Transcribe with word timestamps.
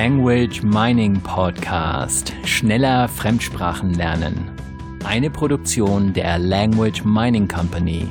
Language 0.00 0.62
Mining 0.62 1.20
Podcast. 1.22 2.32
Schneller 2.44 3.08
Fremdsprachen 3.08 3.94
lernen. 3.94 4.48
Eine 5.04 5.28
Produktion 5.28 6.12
der 6.12 6.38
Language 6.38 7.04
Mining 7.04 7.48
Company. 7.48 8.06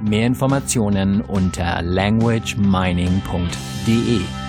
Mehr 0.00 0.28
Informationen 0.28 1.20
unter 1.22 1.82
languagemining.de. 1.82 4.47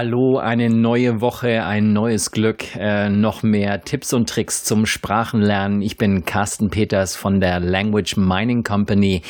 Hallo, 0.00 0.38
eine 0.38 0.70
neue 0.70 1.20
Woche, 1.20 1.64
ein 1.64 1.92
neues 1.92 2.30
Glück, 2.30 2.76
äh, 2.76 3.08
noch 3.08 3.42
mehr 3.42 3.80
Tipps 3.80 4.12
und 4.12 4.28
Tricks 4.28 4.62
zum 4.62 4.86
Sprachenlernen. 4.86 5.82
Ich 5.82 5.96
bin 5.96 6.24
Carsten 6.24 6.70
Peters 6.70 7.16
von 7.16 7.40
der 7.40 7.58
Language 7.58 8.16
Mining 8.16 8.62
Company. 8.62 9.22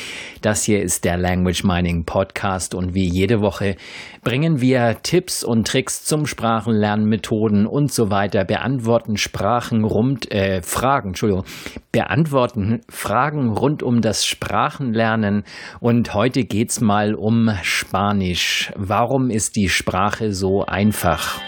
Das 0.43 0.61
hier 0.61 0.83
ist 0.83 1.05
der 1.05 1.17
Language 1.17 1.63
Mining 1.63 2.05
Podcast 2.05 2.75
und 2.75 2.93
wie 2.93 3.09
jede 3.09 3.41
Woche 3.41 3.77
bringen 4.23 4.61
wir 4.61 4.97
Tipps 5.01 5.43
und 5.43 5.65
Tricks 5.67 6.03
zum 6.03 6.27
Sprachenlernen, 6.27 7.09
Methoden 7.09 7.65
und 7.65 7.91
so 7.91 8.11
weiter, 8.11 8.45
beantworten 8.45 9.17
Sprachen 9.17 9.83
rund, 9.83 10.31
äh, 10.31 10.61
Fragen, 10.61 11.09
Entschuldigung, 11.09 11.45
beantworten 11.91 12.81
Fragen 12.89 13.49
rund 13.49 13.81
um 13.83 14.01
das 14.01 14.25
Sprachenlernen 14.25 15.43
und 15.79 16.13
heute 16.13 16.43
geht's 16.45 16.81
mal 16.81 17.15
um 17.15 17.51
Spanisch. 17.63 18.71
Warum 18.75 19.29
ist 19.29 19.55
die 19.55 19.69
Sprache 19.69 20.33
so 20.33 20.65
einfach. 20.65 21.41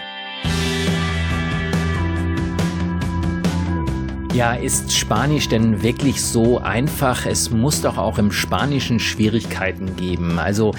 Ja, 4.34 4.54
ist 4.54 4.94
Spanisch 4.94 5.50
denn 5.50 5.84
wirklich 5.84 6.24
so 6.24 6.60
einfach? 6.60 7.26
Es 7.26 7.52
muss 7.52 7.82
doch 7.82 7.98
auch 7.98 8.18
im 8.18 8.32
Spanischen 8.32 9.00
Schwierigkeiten 9.00 9.98
geben. 9.98 10.40
Also 10.40 10.74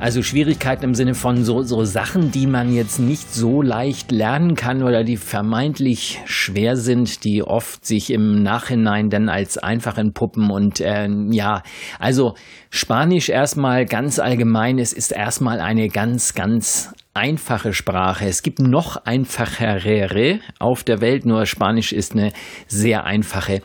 also 0.00 0.22
Schwierigkeiten 0.22 0.84
im 0.84 0.94
Sinne 0.94 1.14
von 1.14 1.44
so, 1.44 1.62
so 1.62 1.84
Sachen, 1.84 2.32
die 2.32 2.46
man 2.46 2.74
jetzt 2.74 2.98
nicht 2.98 3.32
so 3.32 3.60
leicht 3.60 4.10
lernen 4.10 4.54
kann 4.54 4.82
oder 4.82 5.04
die 5.04 5.18
vermeintlich 5.18 6.20
schwer 6.24 6.76
sind, 6.76 7.22
die 7.24 7.42
oft 7.42 7.84
sich 7.84 8.10
im 8.10 8.42
Nachhinein 8.42 9.10
dann 9.10 9.28
als 9.28 9.58
einfach 9.58 9.98
entpuppen. 9.98 10.50
Und 10.50 10.80
äh, 10.80 11.06
ja, 11.30 11.62
also 11.98 12.34
Spanisch 12.72 13.28
erstmal 13.28 13.84
ganz 13.84 14.20
allgemein, 14.20 14.78
es 14.78 14.92
ist 14.92 15.10
erstmal 15.10 15.60
eine 15.60 15.88
ganz, 15.88 16.34
ganz 16.34 16.92
einfache 17.12 17.72
Sprache. 17.72 18.26
Es 18.26 18.42
gibt 18.42 18.60
noch 18.60 18.96
einfachere 19.04 20.38
auf 20.60 20.84
der 20.84 21.00
Welt, 21.00 21.26
nur 21.26 21.44
Spanisch 21.44 21.92
ist 21.92 22.12
eine 22.12 22.30
sehr 22.68 23.04
einfache. 23.04 23.62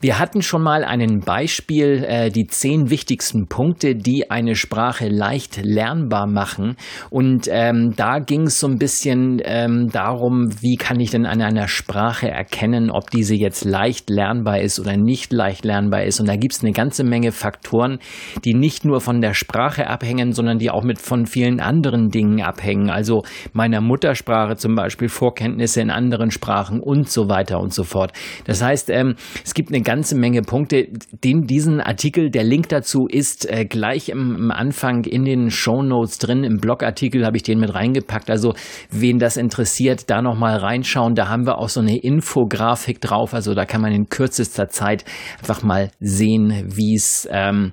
Wir 0.00 0.18
hatten 0.18 0.40
schon 0.40 0.62
mal 0.62 0.82
ein 0.82 1.20
Beispiel, 1.20 2.04
äh, 2.08 2.30
die 2.30 2.46
zehn 2.46 2.88
wichtigsten 2.88 3.48
Punkte, 3.48 3.96
die 3.96 4.30
eine 4.30 4.54
Sprache 4.54 5.08
leicht 5.08 5.60
lernbar 5.62 6.26
machen. 6.26 6.76
Und 7.10 7.48
ähm, 7.50 7.92
da 7.96 8.18
ging 8.18 8.44
es 8.46 8.60
so 8.60 8.66
ein 8.66 8.78
bisschen 8.78 9.42
ähm, 9.44 9.88
darum, 9.92 10.48
wie 10.62 10.76
kann 10.76 10.98
ich 10.98 11.10
denn 11.10 11.26
an 11.26 11.42
einer 11.42 11.68
Sprache 11.68 12.30
erkennen, 12.30 12.90
ob 12.90 13.10
diese 13.10 13.34
jetzt 13.34 13.66
leicht 13.66 14.08
lernbar 14.08 14.60
ist 14.60 14.80
oder 14.80 14.96
nicht 14.96 15.34
leicht 15.34 15.66
lernbar 15.66 16.04
ist. 16.04 16.18
Und 16.18 16.28
da 16.30 16.36
gibt 16.36 16.54
es 16.54 16.62
eine 16.62 16.72
ganze 16.72 17.04
Menge 17.04 17.32
Faktoren, 17.32 17.98
die 18.46 18.54
nicht 18.54 18.86
nur 18.86 19.02
von 19.02 19.20
der 19.20 19.34
Sprache 19.34 19.86
abhängen, 19.86 20.32
sondern 20.32 20.58
die 20.58 20.70
auch 20.70 20.82
mit 20.82 20.98
von 20.98 21.26
vielen 21.26 21.60
anderen 21.60 22.08
Dingen 22.08 22.40
abhängen 22.40 22.85
also 22.90 23.22
meiner 23.52 23.80
Muttersprache 23.80 24.56
zum 24.56 24.74
Beispiel, 24.74 25.08
Vorkenntnisse 25.08 25.80
in 25.80 25.90
anderen 25.90 26.30
Sprachen 26.30 26.80
und 26.80 27.08
so 27.08 27.28
weiter 27.28 27.60
und 27.60 27.72
so 27.72 27.84
fort. 27.84 28.12
Das 28.44 28.62
heißt, 28.62 28.90
ähm, 28.90 29.16
es 29.44 29.54
gibt 29.54 29.70
eine 29.70 29.82
ganze 29.82 30.16
Menge 30.16 30.42
Punkte. 30.42 30.88
Den, 31.24 31.46
diesen 31.46 31.80
Artikel, 31.80 32.30
der 32.30 32.44
Link 32.44 32.68
dazu 32.68 33.06
ist 33.06 33.50
äh, 33.50 33.64
gleich 33.64 34.08
im, 34.08 34.36
im, 34.36 34.50
Anfang 34.50 35.04
in 35.04 35.24
den 35.24 35.50
Show 35.50 35.82
Notes 35.82 36.18
drin. 36.18 36.44
Im 36.44 36.58
Blogartikel 36.58 37.24
habe 37.24 37.36
ich 37.36 37.42
den 37.42 37.60
mit 37.60 37.74
reingepackt. 37.74 38.30
Also 38.30 38.54
wen 38.90 39.18
das 39.18 39.36
interessiert, 39.36 40.10
da 40.10 40.22
nochmal 40.22 40.56
reinschauen. 40.56 41.14
Da 41.14 41.28
haben 41.28 41.46
wir 41.46 41.58
auch 41.58 41.68
so 41.68 41.80
eine 41.80 41.98
Infografik 41.98 43.00
drauf. 43.00 43.34
Also 43.34 43.54
da 43.54 43.64
kann 43.64 43.80
man 43.80 43.92
in 43.92 44.08
kürzester 44.08 44.68
Zeit 44.68 45.04
einfach 45.38 45.62
mal 45.62 45.90
sehen, 46.00 46.72
wie 46.74 46.94
es 46.94 47.28
ähm, 47.30 47.72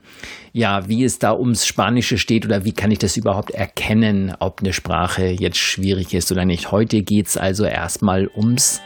ja, 0.53 0.88
wie 0.88 1.03
es 1.03 1.18
da 1.18 1.34
ums 1.34 1.66
Spanische 1.66 2.19
steht 2.19 2.46
oder 2.46 2.64
wie 2.64 2.74
kann 2.74 2.91
ich 2.91 3.00
das 3.00 3.18
überhaupt 3.18 3.50
erkennen, 3.52 4.34
ob 4.40 4.59
eine 4.62 4.72
Sprache 4.72 5.25
jetzt 5.25 5.58
schwierig 5.58 6.14
ist 6.14 6.31
oder 6.31 6.46
nicht. 6.46 6.72
Heute 6.72 7.02
geht 7.02 7.28
es 7.28 7.38
also 7.38 7.66
erstmal 7.66 8.30
ums 8.36 8.80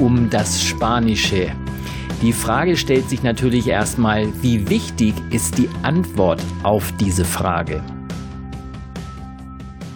um 0.00 0.28
das 0.30 0.62
Spanische. 0.62 1.52
Die 2.22 2.32
Frage 2.32 2.76
stellt 2.76 3.08
sich 3.10 3.22
natürlich 3.22 3.68
erstmal, 3.68 4.26
wie 4.42 4.68
wichtig 4.70 5.14
ist 5.30 5.58
die 5.58 5.68
Antwort 5.82 6.42
auf 6.62 6.92
diese 6.96 7.24
Frage? 7.24 7.82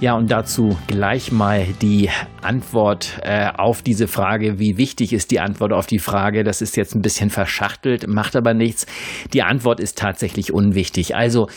Ja, 0.00 0.14
und 0.14 0.30
dazu 0.30 0.78
gleich 0.86 1.32
mal 1.32 1.66
die 1.82 2.08
Antwort 2.40 3.18
äh, 3.24 3.48
auf 3.56 3.82
diese 3.82 4.06
Frage. 4.06 4.60
Wie 4.60 4.76
wichtig 4.76 5.12
ist 5.12 5.32
die 5.32 5.40
Antwort 5.40 5.72
auf 5.72 5.88
die 5.88 5.98
Frage? 5.98 6.44
Das 6.44 6.62
ist 6.62 6.76
jetzt 6.76 6.94
ein 6.94 7.02
bisschen 7.02 7.30
verschachtelt, 7.30 8.06
macht 8.06 8.36
aber 8.36 8.54
nichts. 8.54 8.86
Die 9.32 9.42
Antwort 9.42 9.80
ist 9.80 9.98
tatsächlich 9.98 10.52
unwichtig. 10.52 11.16
Also 11.16 11.48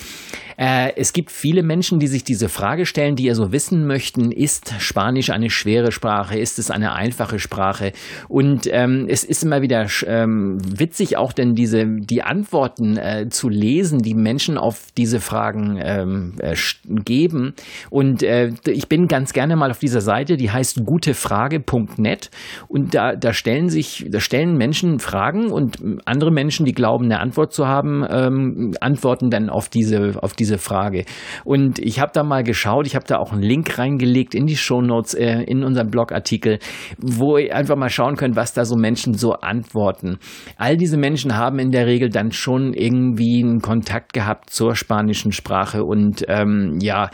äh, 0.61 0.93
es 0.95 1.11
gibt 1.11 1.31
viele 1.31 1.63
Menschen, 1.63 1.97
die 1.97 2.05
sich 2.05 2.23
diese 2.23 2.47
Frage 2.47 2.85
stellen, 2.85 3.15
die 3.15 3.27
also 3.29 3.51
wissen 3.51 3.87
möchten, 3.87 4.31
ist 4.31 4.75
Spanisch 4.77 5.31
eine 5.31 5.49
schwere 5.49 5.91
Sprache? 5.91 6.37
Ist 6.37 6.59
es 6.59 6.69
eine 6.69 6.93
einfache 6.93 7.39
Sprache? 7.39 7.93
Und 8.27 8.69
ähm, 8.71 9.07
es 9.09 9.23
ist 9.23 9.43
immer 9.43 9.63
wieder 9.63 9.87
ähm, 10.05 10.59
witzig, 10.63 11.17
auch 11.17 11.33
denn 11.33 11.55
diese, 11.55 11.87
die 11.87 12.21
Antworten 12.21 12.95
äh, 12.97 13.27
zu 13.29 13.49
lesen, 13.49 14.03
die 14.03 14.13
Menschen 14.13 14.59
auf 14.59 14.91
diese 14.95 15.19
Fragen 15.19 15.79
ähm, 15.81 16.35
äh, 16.37 16.55
geben. 16.85 17.55
Und 17.89 18.21
äh, 18.21 18.51
ich 18.67 18.87
bin 18.87 19.07
ganz 19.07 19.33
gerne 19.33 19.55
mal 19.55 19.71
auf 19.71 19.79
dieser 19.79 20.01
Seite, 20.01 20.37
die 20.37 20.51
heißt 20.51 20.85
gutefrage.net. 20.85 22.29
Und 22.67 22.93
da, 22.93 23.15
da 23.15 23.33
stellen 23.33 23.69
sich, 23.69 24.05
da 24.11 24.19
stellen 24.19 24.57
Menschen 24.57 24.99
Fragen 24.99 25.51
und 25.51 25.79
andere 26.05 26.29
Menschen, 26.29 26.67
die 26.67 26.73
glauben, 26.73 27.05
eine 27.05 27.19
Antwort 27.19 27.51
zu 27.51 27.67
haben, 27.67 28.05
ähm, 28.07 28.75
antworten 28.79 29.31
dann 29.31 29.49
auf 29.49 29.67
diese, 29.67 30.21
auf 30.21 30.33
diese 30.33 30.50
Frage. 30.57 31.05
Und 31.43 31.79
ich 31.79 31.99
habe 31.99 32.11
da 32.13 32.23
mal 32.23 32.43
geschaut, 32.43 32.87
ich 32.87 32.95
habe 32.95 33.05
da 33.05 33.17
auch 33.17 33.31
einen 33.31 33.41
Link 33.41 33.77
reingelegt 33.77 34.35
in 34.35 34.45
die 34.45 34.55
Shownotes, 34.55 35.13
äh, 35.13 35.43
in 35.43 35.63
unserem 35.63 35.89
Blogartikel, 35.89 36.59
wo 36.97 37.37
ihr 37.37 37.55
einfach 37.55 37.75
mal 37.75 37.89
schauen 37.89 38.15
könnt, 38.15 38.35
was 38.35 38.53
da 38.53 38.65
so 38.65 38.75
Menschen 38.75 39.13
so 39.13 39.33
antworten. 39.33 40.17
All 40.57 40.77
diese 40.77 40.97
Menschen 40.97 41.35
haben 41.35 41.59
in 41.59 41.71
der 41.71 41.87
Regel 41.87 42.09
dann 42.09 42.31
schon 42.31 42.73
irgendwie 42.73 43.43
einen 43.43 43.61
Kontakt 43.61 44.13
gehabt 44.13 44.49
zur 44.49 44.75
spanischen 44.75 45.31
Sprache 45.31 45.83
und 45.83 46.25
ähm, 46.27 46.79
ja, 46.81 47.09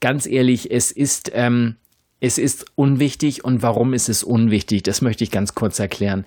ganz 0.00 0.26
ehrlich, 0.26 0.70
es 0.70 0.90
ist 0.90 1.30
ähm, 1.34 1.76
es 2.20 2.36
ist 2.36 2.66
unwichtig 2.74 3.44
und 3.44 3.62
warum 3.62 3.94
ist 3.94 4.10
es 4.10 4.22
unwichtig? 4.22 4.82
Das 4.82 5.00
möchte 5.00 5.24
ich 5.24 5.30
ganz 5.30 5.54
kurz 5.54 5.78
erklären. 5.78 6.24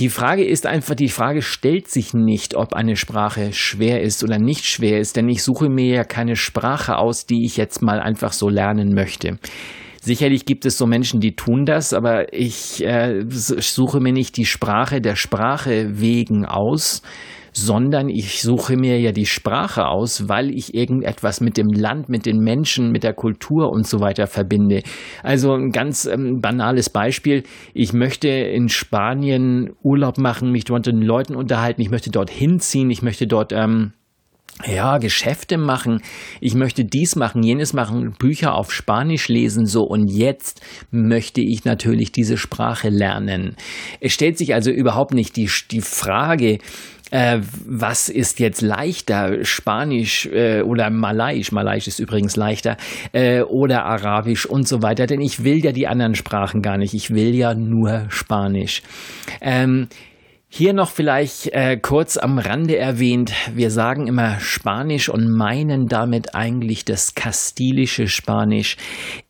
Die 0.00 0.08
Frage 0.08 0.44
ist 0.44 0.66
einfach, 0.66 0.96
die 0.96 1.08
Frage 1.08 1.40
stellt 1.40 1.88
sich 1.88 2.12
nicht, 2.14 2.56
ob 2.56 2.74
eine 2.74 2.96
Sprache 2.96 3.52
schwer 3.52 4.02
ist 4.02 4.24
oder 4.24 4.38
nicht 4.38 4.64
schwer 4.64 4.98
ist, 4.98 5.16
denn 5.16 5.28
ich 5.28 5.44
suche 5.44 5.68
mir 5.68 5.94
ja 5.94 6.04
keine 6.04 6.34
Sprache 6.34 6.96
aus, 6.96 7.26
die 7.26 7.44
ich 7.44 7.56
jetzt 7.56 7.80
mal 7.80 8.00
einfach 8.00 8.32
so 8.32 8.48
lernen 8.48 8.92
möchte. 8.92 9.38
Sicherlich 10.02 10.46
gibt 10.46 10.64
es 10.64 10.78
so 10.78 10.86
Menschen, 10.86 11.20
die 11.20 11.36
tun 11.36 11.64
das, 11.64 11.92
aber 11.92 12.32
ich 12.32 12.82
äh, 12.84 13.24
suche 13.28 14.00
mir 14.00 14.12
nicht 14.12 14.36
die 14.36 14.46
Sprache 14.46 15.00
der 15.00 15.14
Sprache 15.14 16.00
wegen 16.00 16.46
aus, 16.46 17.02
sondern 17.60 18.08
ich 18.08 18.42
suche 18.42 18.76
mir 18.76 18.98
ja 18.98 19.12
die 19.12 19.26
Sprache 19.26 19.86
aus, 19.86 20.28
weil 20.28 20.50
ich 20.50 20.74
irgendetwas 20.74 21.40
mit 21.40 21.56
dem 21.56 21.68
Land, 21.68 22.08
mit 22.08 22.26
den 22.26 22.38
Menschen, 22.38 22.90
mit 22.90 23.04
der 23.04 23.14
Kultur 23.14 23.70
und 23.70 23.86
so 23.86 24.00
weiter 24.00 24.26
verbinde. 24.26 24.82
Also 25.22 25.52
ein 25.52 25.70
ganz 25.70 26.06
ähm, 26.06 26.40
banales 26.40 26.90
Beispiel. 26.90 27.44
Ich 27.74 27.92
möchte 27.92 28.28
in 28.28 28.68
Spanien 28.68 29.70
Urlaub 29.82 30.18
machen, 30.18 30.50
mich 30.50 30.64
dort 30.64 30.86
mit 30.86 30.94
den 30.94 31.02
Leuten 31.02 31.36
unterhalten, 31.36 31.82
ich 31.82 31.90
möchte 31.90 32.10
dort 32.10 32.30
hinziehen, 32.30 32.90
ich 32.90 33.02
möchte 33.02 33.26
dort 33.26 33.52
ähm, 33.52 33.92
ja, 34.66 34.98
Geschäfte 34.98 35.58
machen, 35.58 36.02
ich 36.40 36.54
möchte 36.54 36.84
dies 36.84 37.16
machen, 37.16 37.42
jenes 37.42 37.72
machen, 37.72 38.14
Bücher 38.18 38.54
auf 38.54 38.72
Spanisch 38.72 39.28
lesen, 39.28 39.66
so 39.66 39.82
und 39.82 40.08
jetzt 40.08 40.60
möchte 40.90 41.40
ich 41.40 41.64
natürlich 41.64 42.12
diese 42.12 42.36
Sprache 42.36 42.88
lernen. 42.88 43.56
Es 44.00 44.12
stellt 44.12 44.38
sich 44.38 44.54
also 44.54 44.70
überhaupt 44.70 45.14
nicht 45.14 45.36
die, 45.36 45.50
die 45.70 45.80
Frage, 45.80 46.58
äh, 47.10 47.40
was 47.66 48.08
ist 48.08 48.40
jetzt 48.40 48.60
leichter, 48.60 49.44
Spanisch 49.44 50.26
äh, 50.26 50.62
oder 50.62 50.90
Malaiisch, 50.90 51.52
Malaiisch 51.52 51.88
ist 51.88 51.98
übrigens 51.98 52.36
leichter, 52.36 52.76
äh, 53.12 53.42
oder 53.42 53.84
Arabisch 53.84 54.46
und 54.46 54.66
so 54.66 54.82
weiter, 54.82 55.06
denn 55.06 55.20
ich 55.20 55.44
will 55.44 55.64
ja 55.64 55.72
die 55.72 55.86
anderen 55.86 56.14
Sprachen 56.14 56.62
gar 56.62 56.78
nicht, 56.78 56.94
ich 56.94 57.10
will 57.10 57.34
ja 57.34 57.54
nur 57.54 58.06
Spanisch. 58.08 58.82
Ähm, 59.40 59.88
hier 60.52 60.72
noch 60.72 60.90
vielleicht 60.90 61.46
äh, 61.52 61.76
kurz 61.76 62.16
am 62.16 62.40
Rande 62.40 62.76
erwähnt, 62.76 63.32
wir 63.54 63.70
sagen 63.70 64.08
immer 64.08 64.40
Spanisch 64.40 65.08
und 65.08 65.30
meinen 65.30 65.86
damit 65.86 66.34
eigentlich 66.34 66.84
das 66.84 67.14
kastilische 67.14 68.08
Spanisch. 68.08 68.76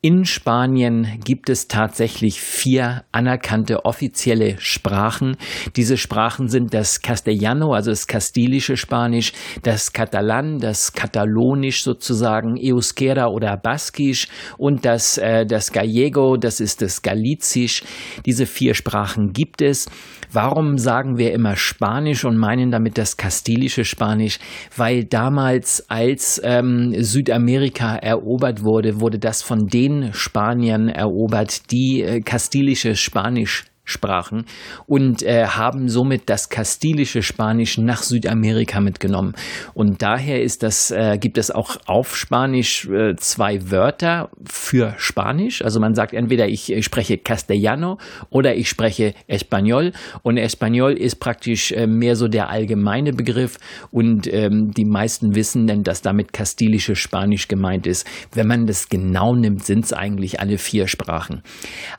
In 0.02 0.24
Spanien 0.24 1.06
gibt 1.26 1.50
es 1.50 1.68
tatsächlich 1.68 2.40
vier 2.40 3.04
anerkannte 3.12 3.84
offizielle 3.84 4.56
Sprachen. 4.58 5.36
Diese 5.76 5.98
Sprachen 5.98 6.48
sind 6.48 6.72
das 6.72 7.02
Castellano, 7.02 7.74
also 7.74 7.90
das 7.90 8.06
kastilische 8.06 8.78
Spanisch, 8.78 9.34
das 9.62 9.92
Katalan, 9.92 10.58
das 10.58 10.94
Katalonisch 10.94 11.82
sozusagen, 11.82 12.58
Euskera 12.58 13.26
oder 13.26 13.58
Baskisch 13.58 14.28
und 14.56 14.86
das, 14.86 15.18
äh, 15.18 15.44
das 15.44 15.70
Gallego, 15.70 16.38
das 16.38 16.60
ist 16.60 16.80
das 16.80 17.02
Galizisch. 17.02 17.82
Diese 18.24 18.46
vier 18.46 18.72
Sprachen 18.72 19.34
gibt 19.34 19.60
es. 19.60 19.86
Warum 20.32 20.78
sagen 20.78 21.18
wir 21.18 21.32
immer 21.32 21.56
Spanisch 21.56 22.24
und 22.24 22.36
meinen 22.38 22.70
damit 22.70 22.96
das 22.96 23.16
kastilische 23.16 23.84
Spanisch? 23.84 24.38
Weil 24.76 25.04
damals, 25.04 25.84
als 25.90 26.40
ähm, 26.44 26.94
Südamerika 26.96 27.96
erobert 27.96 28.62
wurde, 28.62 29.00
wurde 29.00 29.18
das 29.18 29.42
von 29.42 29.66
den 29.90 30.12
Spaniern 30.14 30.88
erobert, 30.88 31.70
die 31.70 32.02
äh, 32.02 32.20
kastilische 32.20 32.96
Spanisch 32.96 33.64
sprachen 33.90 34.44
und 34.86 35.22
äh, 35.22 35.46
haben 35.46 35.88
somit 35.88 36.30
das 36.30 36.48
kastilische 36.48 37.22
Spanisch 37.22 37.76
nach 37.78 38.02
Südamerika 38.02 38.80
mitgenommen. 38.80 39.34
Und 39.74 40.02
daher 40.02 40.42
ist 40.42 40.62
das, 40.62 40.90
äh, 40.90 41.18
gibt 41.18 41.38
es 41.38 41.50
auch 41.50 41.76
auf 41.86 42.16
Spanisch 42.16 42.88
äh, 42.88 43.16
zwei 43.16 43.70
Wörter 43.70 44.30
für 44.44 44.94
Spanisch. 44.96 45.62
Also 45.62 45.80
man 45.80 45.94
sagt 45.94 46.14
entweder 46.14 46.48
ich, 46.48 46.72
spreche 46.84 47.18
Castellano 47.18 47.98
oder 48.30 48.54
ich 48.54 48.68
spreche 48.68 49.14
Español. 49.28 49.92
Und 50.22 50.38
Español 50.38 50.92
ist 50.92 51.16
praktisch 51.16 51.72
äh, 51.72 51.86
mehr 51.86 52.16
so 52.16 52.28
der 52.28 52.48
allgemeine 52.48 53.12
Begriff 53.12 53.58
und 53.90 54.32
ähm, 54.32 54.70
die 54.76 54.84
meisten 54.84 55.34
wissen 55.34 55.66
denn, 55.66 55.82
dass 55.82 56.02
damit 56.02 56.32
kastilische 56.32 56.94
Spanisch 56.94 57.48
gemeint 57.48 57.86
ist. 57.86 58.06
Wenn 58.32 58.46
man 58.46 58.66
das 58.66 58.88
genau 58.88 59.34
nimmt, 59.34 59.64
sind 59.64 59.84
es 59.84 59.92
eigentlich 59.92 60.40
alle 60.40 60.58
vier 60.58 60.86
Sprachen. 60.86 61.42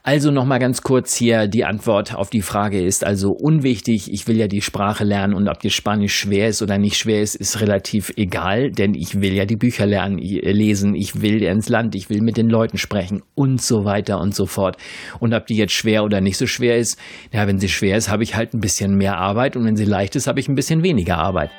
Also 0.04 0.32
nochmal 0.32 0.60
ganz 0.60 0.82
kurz 0.82 1.16
hier 1.16 1.48
die 1.48 1.66
Antwort 1.66 1.81
Antwort 1.82 2.14
auf 2.14 2.30
die 2.30 2.44
Frage 2.44 2.80
ist 2.80 3.04
also 3.04 3.32
unwichtig. 3.32 4.14
Ich 4.14 4.28
will 4.28 4.38
ja 4.38 4.48
die 4.48 4.62
Sprache 4.62 5.04
lernen 5.04 5.34
und 5.34 5.48
ob 5.48 5.62
die 5.62 5.72
Spanisch 5.72 6.16
schwer 6.16 6.48
ist 6.48 6.62
oder 6.62 6.78
nicht 6.78 6.96
schwer 6.96 7.24
ist, 7.24 7.34
ist 7.34 7.60
relativ 7.60 8.14
egal, 8.18 8.70
denn 8.70 8.94
ich 8.94 9.20
will 9.20 9.34
ja 9.34 9.46
die 9.46 9.56
Bücher 9.56 9.88
lernen, 9.88 10.20
lesen, 10.20 10.94
ich 10.94 11.24
will 11.24 11.42
ins 11.42 11.70
Land, 11.70 11.96
ich 11.96 12.12
will 12.12 12.22
mit 12.22 12.38
den 12.38 12.52
Leuten 12.52 12.78
sprechen 12.78 13.24
und 13.34 13.64
so 13.64 13.84
weiter 13.84 14.22
und 14.22 14.36
so 14.36 14.46
fort. 14.46 14.78
Und 15.20 15.34
ob 15.34 15.48
die 15.48 15.56
jetzt 15.56 15.74
schwer 15.74 16.04
oder 16.04 16.22
nicht 16.22 16.38
so 16.38 16.46
schwer 16.46 16.78
ist, 16.78 17.00
ja, 17.34 17.48
wenn 17.48 17.58
sie 17.58 17.68
schwer 17.68 17.98
ist, 17.98 18.12
habe 18.12 18.22
ich 18.22 18.36
halt 18.36 18.54
ein 18.54 18.62
bisschen 18.62 18.96
mehr 18.96 19.18
Arbeit 19.18 19.56
und 19.56 19.66
wenn 19.66 19.76
sie 19.76 19.86
leicht 19.86 20.16
ist, 20.16 20.28
habe 20.28 20.40
ich 20.40 20.48
ein 20.48 20.54
bisschen 20.54 20.84
weniger 20.84 21.18
Arbeit. 21.18 21.50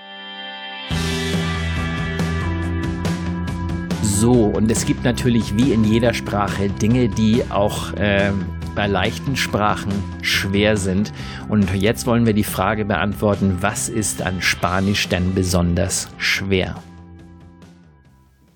So, 4.04 4.30
und 4.30 4.70
es 4.70 4.86
gibt 4.86 5.02
natürlich 5.02 5.56
wie 5.56 5.72
in 5.72 5.82
jeder 5.82 6.14
Sprache 6.14 6.68
Dinge, 6.68 7.08
die 7.08 7.42
auch 7.50 7.92
äh, 7.94 8.30
bei 8.74 8.86
leichten 8.86 9.36
Sprachen 9.36 9.92
schwer 10.22 10.76
sind. 10.76 11.12
Und 11.48 11.74
jetzt 11.74 12.06
wollen 12.06 12.26
wir 12.26 12.34
die 12.34 12.44
Frage 12.44 12.84
beantworten, 12.84 13.58
was 13.60 13.88
ist 13.88 14.22
an 14.22 14.42
Spanisch 14.42 15.08
denn 15.08 15.34
besonders 15.34 16.08
schwer? 16.18 16.76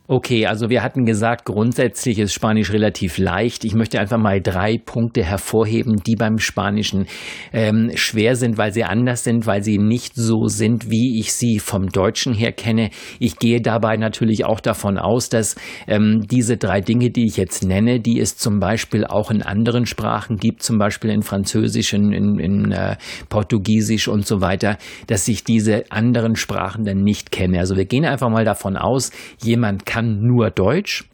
Okay, 0.08 0.46
also 0.46 0.70
wir 0.70 0.84
hatten 0.84 1.04
gesagt, 1.04 1.46
grundsätzlich 1.46 2.20
ist 2.20 2.32
Spanisch 2.32 2.72
relativ 2.72 3.18
leicht. 3.18 3.64
Ich 3.64 3.74
möchte 3.74 3.98
einfach 3.98 4.18
mal 4.18 4.40
drei 4.40 4.78
Punkte 4.78 5.24
hervorheben, 5.24 5.96
die 5.96 6.14
beim 6.14 6.38
Spanischen 6.38 7.06
ähm, 7.52 7.90
schwer 7.96 8.36
sind, 8.36 8.56
weil 8.56 8.72
sie 8.72 8.84
anders 8.84 9.24
sind, 9.24 9.46
weil 9.46 9.64
sie 9.64 9.78
nicht 9.78 10.14
so 10.14 10.46
sind, 10.46 10.90
wie 10.90 11.18
ich 11.18 11.32
sie 11.32 11.58
vom 11.58 11.88
Deutschen 11.88 12.34
her 12.34 12.52
kenne. 12.52 12.90
Ich 13.18 13.40
gehe 13.40 13.60
dabei 13.60 13.96
natürlich 13.96 14.44
auch 14.44 14.60
davon 14.60 14.96
aus, 14.96 15.28
dass 15.28 15.56
ähm, 15.88 16.22
diese 16.30 16.56
drei 16.56 16.80
Dinge, 16.80 17.10
die 17.10 17.26
ich 17.26 17.36
jetzt 17.36 17.64
nenne, 17.64 17.98
die 17.98 18.20
es 18.20 18.36
zum 18.36 18.60
Beispiel 18.60 19.04
auch 19.04 19.32
in 19.32 19.42
anderen 19.42 19.86
Sprachen 19.86 20.36
gibt, 20.36 20.62
zum 20.62 20.78
Beispiel 20.78 21.10
in 21.10 21.22
Französisch, 21.22 21.92
in, 21.94 22.12
in, 22.12 22.38
in 22.38 22.70
äh, 22.70 22.94
Portugiesisch 23.28 24.06
und 24.06 24.24
so 24.24 24.40
weiter, 24.40 24.78
dass 25.08 25.26
ich 25.26 25.42
diese 25.42 25.90
anderen 25.90 26.36
Sprachen 26.36 26.84
dann 26.84 27.02
nicht 27.02 27.32
kenne. 27.32 27.58
Also 27.58 27.76
wir 27.76 27.86
gehen 27.86 28.04
einfach 28.04 28.30
mal 28.30 28.44
davon 28.44 28.76
aus, 28.76 29.10
jemand 29.42 29.84
kann 29.84 29.95
kann 29.96 30.20
nur 30.26 30.50
Deutsch 30.50 31.08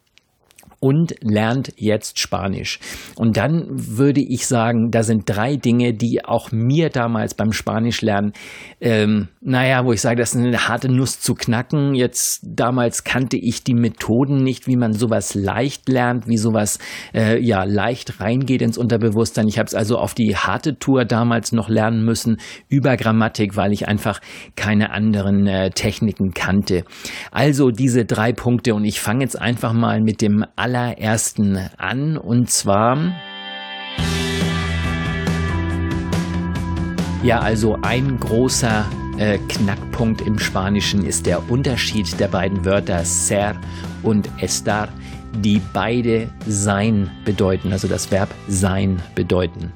und 0.82 1.14
lernt 1.20 1.72
jetzt 1.76 2.18
Spanisch. 2.18 2.80
Und 3.14 3.36
dann 3.36 3.66
würde 3.70 4.20
ich 4.20 4.48
sagen, 4.48 4.90
da 4.90 5.04
sind 5.04 5.22
drei 5.26 5.54
Dinge, 5.54 5.94
die 5.94 6.24
auch 6.24 6.50
mir 6.50 6.90
damals 6.90 7.34
beim 7.34 7.52
Spanischlernen, 7.52 8.32
ähm, 8.80 9.28
naja, 9.40 9.84
wo 9.84 9.92
ich 9.92 10.00
sage, 10.00 10.16
das 10.16 10.34
ist 10.34 10.40
eine 10.40 10.66
harte 10.66 10.88
Nuss 10.88 11.20
zu 11.20 11.34
knacken. 11.34 11.94
Jetzt 11.94 12.40
damals 12.44 13.04
kannte 13.04 13.36
ich 13.36 13.62
die 13.62 13.74
Methoden 13.74 14.42
nicht, 14.42 14.66
wie 14.66 14.76
man 14.76 14.92
sowas 14.92 15.36
leicht 15.36 15.88
lernt, 15.88 16.26
wie 16.26 16.36
sowas 16.36 16.80
äh, 17.14 17.40
ja 17.40 17.62
leicht 17.62 18.20
reingeht 18.20 18.60
ins 18.60 18.76
Unterbewusstsein. 18.76 19.46
Ich 19.46 19.60
habe 19.60 19.68
es 19.68 19.76
also 19.76 19.98
auf 19.98 20.14
die 20.14 20.36
harte 20.36 20.80
Tour 20.80 21.04
damals 21.04 21.52
noch 21.52 21.68
lernen 21.68 22.04
müssen 22.04 22.38
über 22.68 22.96
Grammatik, 22.96 23.56
weil 23.56 23.72
ich 23.72 23.86
einfach 23.86 24.20
keine 24.56 24.90
anderen 24.90 25.46
äh, 25.46 25.70
Techniken 25.70 26.32
kannte. 26.32 26.82
Also 27.30 27.70
diese 27.70 28.04
drei 28.04 28.32
Punkte 28.32 28.74
und 28.74 28.84
ich 28.84 29.00
fange 29.00 29.22
jetzt 29.22 29.40
einfach 29.40 29.72
mal 29.72 30.00
mit 30.00 30.20
dem 30.20 30.44
aller 30.56 30.71
allerersten 30.74 31.58
an 31.76 32.16
und 32.16 32.50
zwar 32.50 32.96
ja, 37.22 37.40
also 37.40 37.78
ein 37.82 38.18
großer 38.18 38.86
äh, 39.18 39.38
Knackpunkt 39.48 40.22
im 40.22 40.38
Spanischen 40.38 41.04
ist 41.04 41.26
der 41.26 41.50
Unterschied 41.50 42.18
der 42.18 42.28
beiden 42.28 42.64
Wörter 42.64 43.04
ser 43.04 43.54
und 44.02 44.28
estar, 44.40 44.88
die 45.36 45.60
beide 45.72 46.30
sein 46.46 47.10
bedeuten, 47.24 47.72
also 47.72 47.86
das 47.86 48.10
Verb 48.10 48.30
sein 48.48 49.00
bedeuten. 49.14 49.72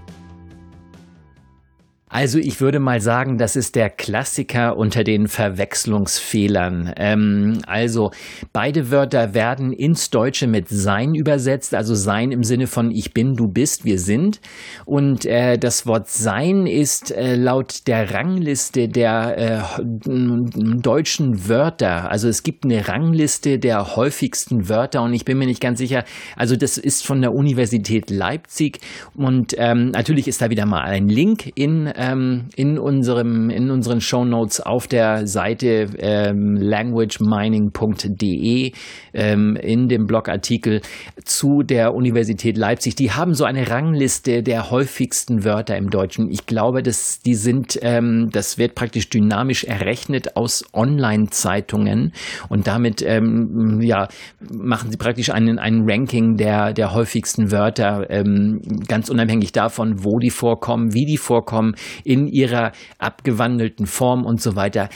Also 2.18 2.38
ich 2.38 2.62
würde 2.62 2.80
mal 2.80 3.02
sagen, 3.02 3.36
das 3.36 3.56
ist 3.56 3.76
der 3.76 3.90
Klassiker 3.90 4.78
unter 4.78 5.04
den 5.04 5.28
Verwechslungsfehlern. 5.28 6.94
Ähm, 6.96 7.58
also 7.66 8.10
beide 8.54 8.90
Wörter 8.90 9.34
werden 9.34 9.70
ins 9.70 10.08
Deutsche 10.08 10.46
mit 10.46 10.66
sein 10.70 11.14
übersetzt, 11.14 11.74
also 11.74 11.94
sein 11.94 12.32
im 12.32 12.42
Sinne 12.42 12.68
von 12.68 12.90
ich 12.90 13.12
bin, 13.12 13.34
du 13.34 13.48
bist, 13.48 13.84
wir 13.84 13.98
sind. 13.98 14.40
Und 14.86 15.26
äh, 15.26 15.58
das 15.58 15.86
Wort 15.86 16.08
sein 16.08 16.66
ist 16.66 17.10
äh, 17.10 17.36
laut 17.36 17.86
der 17.86 18.14
Rangliste 18.14 18.88
der 18.88 19.68
äh, 19.76 19.82
deutschen 19.84 21.50
Wörter, 21.50 22.10
also 22.10 22.28
es 22.28 22.42
gibt 22.42 22.64
eine 22.64 22.88
Rangliste 22.88 23.58
der 23.58 23.94
häufigsten 23.94 24.70
Wörter 24.70 25.02
und 25.02 25.12
ich 25.12 25.26
bin 25.26 25.36
mir 25.36 25.44
nicht 25.46 25.60
ganz 25.60 25.78
sicher, 25.78 26.02
also 26.34 26.56
das 26.56 26.78
ist 26.78 27.04
von 27.04 27.20
der 27.20 27.34
Universität 27.34 28.08
Leipzig 28.08 28.78
und 29.14 29.54
ähm, 29.58 29.90
natürlich 29.90 30.28
ist 30.28 30.40
da 30.40 30.48
wieder 30.48 30.64
mal 30.64 30.80
ein 30.80 31.10
Link 31.10 31.52
in 31.56 31.88
ähm, 32.06 32.48
in, 32.56 32.78
unserem, 32.78 33.50
in 33.50 33.70
unseren 33.70 34.00
Show 34.00 34.24
Notes 34.24 34.60
auf 34.60 34.86
der 34.86 35.26
Seite 35.26 35.88
ähm, 35.98 36.56
languagemining.de 36.56 38.72
ähm, 39.14 39.56
in 39.56 39.88
dem 39.88 40.06
Blogartikel 40.06 40.80
zu 41.24 41.62
der 41.62 41.94
Universität 41.94 42.56
Leipzig. 42.56 42.94
Die 42.96 43.12
haben 43.12 43.34
so 43.34 43.44
eine 43.44 43.70
Rangliste 43.70 44.42
der 44.42 44.70
häufigsten 44.70 45.44
Wörter 45.44 45.76
im 45.76 45.90
Deutschen. 45.90 46.30
Ich 46.30 46.46
glaube, 46.46 46.82
dass 46.82 47.20
die 47.20 47.34
sind, 47.34 47.78
ähm, 47.82 48.30
das 48.32 48.58
wird 48.58 48.74
praktisch 48.74 49.08
dynamisch 49.08 49.64
errechnet 49.64 50.36
aus 50.36 50.64
Online-Zeitungen 50.72 52.12
und 52.48 52.66
damit 52.66 53.02
ähm, 53.02 53.80
ja, 53.82 54.08
machen 54.40 54.90
sie 54.90 54.96
praktisch 54.96 55.30
einen, 55.30 55.58
einen 55.58 55.88
Ranking 55.88 56.36
der, 56.36 56.72
der 56.72 56.94
häufigsten 56.94 57.50
Wörter, 57.50 58.08
ähm, 58.10 58.60
ganz 58.86 59.08
unabhängig 59.08 59.52
davon, 59.52 60.04
wo 60.04 60.18
die 60.18 60.30
vorkommen, 60.30 60.94
wie 60.94 61.06
die 61.06 61.16
vorkommen, 61.16 61.74
in 62.04 62.26
ihrer 62.26 62.72
abgewandelten 62.98 63.86
Form 63.86 64.24
und 64.24 64.40
so 64.40 64.56
weiter. 64.56 64.88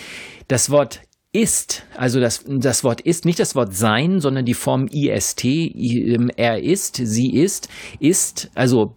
Das 0.48 0.70
Wort 0.70 1.00
ist, 1.32 1.84
also 1.96 2.18
das, 2.18 2.44
das 2.44 2.82
Wort 2.82 3.00
ist, 3.02 3.24
nicht 3.24 3.38
das 3.38 3.54
Wort 3.54 3.72
sein, 3.72 4.18
sondern 4.18 4.44
die 4.44 4.54
Form 4.54 4.88
ist, 4.90 5.44
ähm, 5.44 6.28
er 6.36 6.60
ist, 6.60 6.96
sie 6.96 7.32
ist, 7.36 7.68
ist, 8.00 8.50
also 8.56 8.96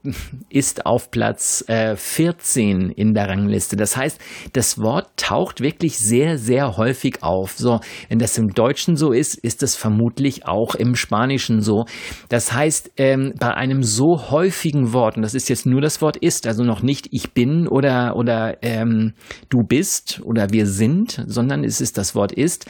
ist 0.50 0.88
auf 0.88 1.12
Platz 1.12 1.64
äh, 1.68 1.96
14 1.96 2.90
in 2.90 3.14
der 3.14 3.30
Rangliste. 3.30 3.76
Das 3.76 3.96
heißt, 3.96 4.20
das 4.54 4.80
Wort 4.80 5.12
taucht 5.16 5.62
wirklich 5.62 6.00
sehr, 6.00 6.40
sehr 6.40 6.78
häufig 6.78 7.22
auf. 7.22 7.52
So, 7.56 7.82
wenn 8.10 8.18
das 8.18 8.36
im 8.40 8.48
Deutschen 8.48 8.96
so 8.96 9.12
ist, 9.12 9.36
ist 9.36 9.62
es 9.62 9.76
vermutlich 9.76 10.48
auch 10.48 10.74
im 10.74 10.96
Spanischen 10.96 11.62
so. 11.62 11.86
Das 12.30 12.52
heißt, 12.52 12.94
ähm, 12.98 13.34
bei 13.40 13.54
einem 13.54 13.84
so 13.84 14.32
häufigen 14.32 14.92
Wort, 14.92 15.18
und 15.18 15.22
das 15.22 15.36
ist 15.36 15.50
jetzt 15.50 15.68
nur 15.68 15.82
das 15.82 16.02
Wort 16.02 16.18
ist, 16.18 16.48
also 16.48 16.64
noch 16.64 16.82
nicht 16.82 17.10
ich 17.12 17.34
bin 17.34 17.68
oder, 17.68 18.16
oder 18.16 18.58
ähm, 18.64 19.14
du 19.50 19.62
bist 19.62 20.20
oder 20.24 20.50
wir 20.50 20.66
sind, 20.66 21.24
sondern 21.28 21.64
es 21.64 21.80
ist 21.80 22.00
das 22.00 22.16
Wort 22.16 22.23
Wort 22.24 22.32
ist, 22.32 22.66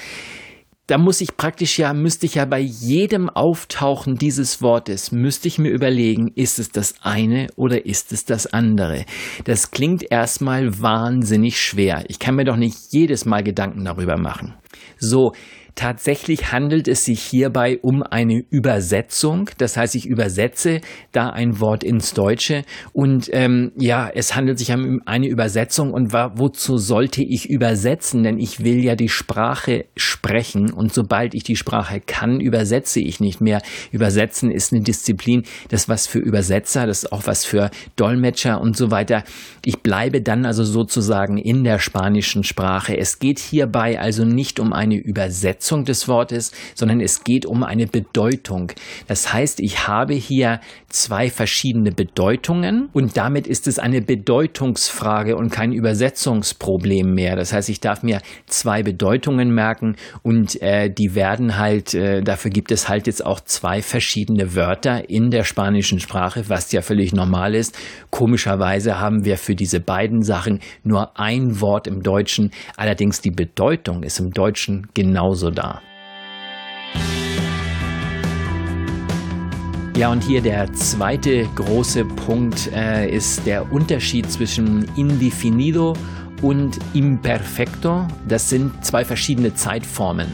da 0.87 0.97
muss 0.97 1.21
ich 1.21 1.37
praktisch 1.37 1.79
ja, 1.79 1.93
müsste 1.93 2.25
ich 2.25 2.35
ja 2.35 2.45
bei 2.45 2.59
jedem 2.59 3.29
Auftauchen 3.29 4.15
dieses 4.15 4.61
Wortes, 4.61 5.11
müsste 5.11 5.47
ich 5.47 5.57
mir 5.57 5.69
überlegen, 5.69 6.31
ist 6.35 6.59
es 6.59 6.71
das 6.71 6.95
eine 7.01 7.47
oder 7.55 7.85
ist 7.85 8.11
es 8.11 8.25
das 8.25 8.47
andere? 8.47 9.05
Das 9.45 9.71
klingt 9.71 10.11
erstmal 10.11 10.81
wahnsinnig 10.81 11.61
schwer. 11.61 12.03
Ich 12.09 12.19
kann 12.19 12.35
mir 12.35 12.43
doch 12.43 12.57
nicht 12.57 12.77
jedes 12.89 13.25
Mal 13.25 13.43
Gedanken 13.43 13.85
darüber 13.85 14.17
machen. 14.17 14.55
So, 14.97 15.33
Tatsächlich 15.75 16.51
handelt 16.51 16.87
es 16.87 17.03
sich 17.03 17.19
hierbei 17.19 17.79
um 17.81 18.03
eine 18.03 18.43
Übersetzung. 18.51 19.49
Das 19.57 19.75
heißt, 19.75 19.95
ich 19.95 20.05
übersetze 20.05 20.81
da 21.11 21.29
ein 21.29 21.59
Wort 21.59 21.83
ins 21.83 22.13
Deutsche 22.13 22.63
und 22.91 23.27
ähm, 23.33 23.71
ja, 23.75 24.07
es 24.13 24.35
handelt 24.35 24.59
sich 24.59 24.71
um 24.71 25.01
eine 25.05 25.27
Übersetzung 25.27 25.91
und 25.91 26.13
wozu 26.13 26.77
sollte 26.77 27.23
ich 27.23 27.49
übersetzen? 27.49 28.21
Denn 28.21 28.37
ich 28.37 28.63
will 28.63 28.83
ja 28.83 28.95
die 28.95 29.09
Sprache 29.09 29.85
sprechen 29.97 30.71
und 30.71 30.93
sobald 30.93 31.33
ich 31.33 31.43
die 31.43 31.55
Sprache 31.55 31.99
kann, 31.99 32.39
übersetze 32.39 32.99
ich 32.99 33.19
nicht 33.19 33.41
mehr. 33.41 33.59
Übersetzen 33.91 34.51
ist 34.51 34.73
eine 34.73 34.83
Disziplin, 34.83 35.41
das 35.69 35.81
ist 35.81 35.89
was 35.89 36.05
für 36.05 36.19
Übersetzer, 36.19 36.85
das 36.85 37.03
ist 37.03 37.11
auch 37.11 37.25
was 37.25 37.45
für 37.45 37.71
Dolmetscher 37.95 38.61
und 38.61 38.77
so 38.77 38.91
weiter. 38.91 39.23
Ich 39.65 39.81
bleibe 39.81 40.21
dann 40.21 40.45
also 40.45 40.63
sozusagen 40.63 41.39
in 41.39 41.63
der 41.63 41.79
spanischen 41.79 42.43
Sprache. 42.43 42.95
Es 42.95 43.17
geht 43.17 43.39
hierbei 43.39 43.99
also 43.99 44.23
nicht 44.23 44.59
um 44.59 44.71
eine 44.71 44.97
Übersetzung 44.97 45.62
Übersetzung 45.63 45.85
des 45.85 46.07
Wortes, 46.09 46.51
sondern 46.75 46.99
es 46.99 47.23
geht 47.23 47.45
um 47.45 47.63
eine 47.63 47.87
Bedeutung. 47.87 48.71
Das 49.07 49.31
heißt, 49.31 49.61
ich 49.61 49.87
habe 49.87 50.13
hier 50.13 50.59
zwei 50.89 51.29
verschiedene 51.29 51.91
Bedeutungen 51.91 52.89
und 52.91 53.15
damit 53.15 53.47
ist 53.47 53.67
es 53.67 53.79
eine 53.79 54.01
Bedeutungsfrage 54.01 55.37
und 55.37 55.51
kein 55.51 55.71
Übersetzungsproblem 55.71 57.13
mehr. 57.13 57.37
Das 57.37 57.53
heißt, 57.53 57.69
ich 57.69 57.79
darf 57.79 58.03
mir 58.03 58.19
zwei 58.45 58.83
Bedeutungen 58.83 59.53
merken 59.53 59.95
und 60.21 60.61
äh, 60.61 60.89
die 60.89 61.15
werden 61.15 61.57
halt, 61.57 61.93
äh, 61.93 62.21
dafür 62.21 62.51
gibt 62.51 62.71
es 62.71 62.89
halt 62.89 63.07
jetzt 63.07 63.25
auch 63.25 63.39
zwei 63.39 63.81
verschiedene 63.81 64.55
Wörter 64.55 65.09
in 65.09 65.31
der 65.31 65.45
spanischen 65.45 65.99
Sprache, 65.99 66.43
was 66.49 66.71
ja 66.73 66.81
völlig 66.81 67.13
normal 67.13 67.55
ist. 67.55 67.77
Komischerweise 68.09 68.99
haben 68.99 69.23
wir 69.23 69.37
für 69.37 69.55
diese 69.55 69.79
beiden 69.79 70.23
Sachen 70.23 70.59
nur 70.83 71.17
ein 71.17 71.61
Wort 71.61 71.87
im 71.87 72.03
Deutschen, 72.03 72.51
allerdings 72.75 73.21
die 73.21 73.31
Bedeutung 73.31 74.03
ist 74.03 74.19
im 74.19 74.31
Deutschen 74.31 74.87
genauso 74.93 75.52
da. 75.53 75.81
Ja, 79.95 80.11
und 80.11 80.23
hier 80.23 80.41
der 80.41 80.73
zweite 80.73 81.47
große 81.53 82.03
Punkt 82.03 82.71
äh, 82.73 83.09
ist 83.09 83.45
der 83.45 83.71
Unterschied 83.71 84.31
zwischen 84.31 84.85
indefinido 84.95 85.93
und 86.41 86.79
imperfecto. 86.95 88.07
Das 88.27 88.49
sind 88.49 88.83
zwei 88.83 89.05
verschiedene 89.05 89.53
Zeitformen. 89.53 90.27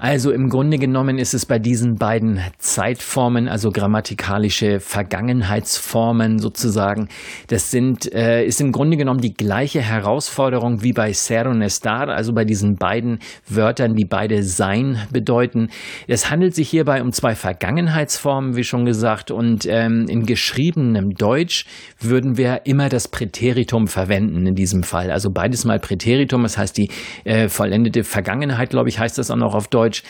Also 0.00 0.30
im 0.30 0.48
Grunde 0.48 0.78
genommen 0.78 1.18
ist 1.18 1.34
es 1.34 1.44
bei 1.44 1.58
diesen 1.58 1.96
beiden 1.96 2.40
Zeitformen, 2.58 3.48
also 3.48 3.72
grammatikalische 3.72 4.78
Vergangenheitsformen 4.78 6.38
sozusagen, 6.38 7.08
das 7.48 7.72
sind, 7.72 8.12
äh, 8.14 8.44
ist 8.44 8.60
im 8.60 8.70
Grunde 8.70 8.96
genommen 8.96 9.20
die 9.20 9.34
gleiche 9.34 9.80
Herausforderung 9.80 10.82
wie 10.82 10.92
bei 10.92 11.12
ser 11.12 11.48
und 11.48 11.62
estar, 11.62 12.10
also 12.10 12.32
bei 12.32 12.44
diesen 12.44 12.76
beiden 12.76 13.18
Wörtern, 13.48 13.96
die 13.96 14.04
beide 14.04 14.44
sein 14.44 14.98
bedeuten. 15.10 15.68
Es 16.06 16.30
handelt 16.30 16.54
sich 16.54 16.70
hierbei 16.70 17.02
um 17.02 17.10
zwei 17.10 17.34
Vergangenheitsformen, 17.34 18.54
wie 18.54 18.64
schon 18.64 18.84
gesagt, 18.84 19.32
und 19.32 19.66
ähm, 19.66 20.06
in 20.08 20.26
geschriebenem 20.26 21.14
Deutsch 21.14 21.66
würden 21.98 22.36
wir 22.36 22.66
immer 22.66 22.88
das 22.88 23.08
Präteritum 23.08 23.88
verwenden 23.88 24.46
in 24.46 24.54
diesem 24.54 24.84
Fall. 24.84 25.10
Also 25.10 25.30
beides 25.30 25.64
mal 25.64 25.80
Präteritum, 25.80 26.44
das 26.44 26.56
heißt 26.56 26.76
die 26.76 26.90
äh, 27.24 27.48
vollendete 27.48 28.04
Vergangenheit, 28.04 28.70
glaube 28.70 28.90
ich, 28.90 29.00
heißt 29.00 29.18
das 29.18 29.32
auch 29.32 29.36
noch 29.36 29.56
auf 29.56 29.66
Deutsch. 29.66 29.87
Deutsch. 29.88 30.02